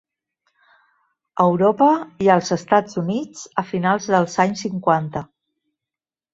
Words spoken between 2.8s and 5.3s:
Units a finals dels anys cinquanta.